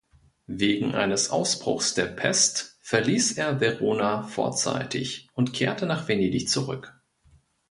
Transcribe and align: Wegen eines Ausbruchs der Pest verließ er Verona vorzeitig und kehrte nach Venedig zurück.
Wegen 0.47 0.95
eines 0.95 1.29
Ausbruchs 1.29 1.93
der 1.93 2.07
Pest 2.07 2.79
verließ 2.81 3.33
er 3.33 3.59
Verona 3.59 4.23
vorzeitig 4.23 5.29
und 5.33 5.53
kehrte 5.53 5.85
nach 5.85 6.07
Venedig 6.07 6.49
zurück. 6.49 6.99